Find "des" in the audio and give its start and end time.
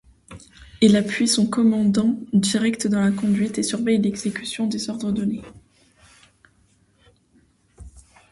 4.65-4.89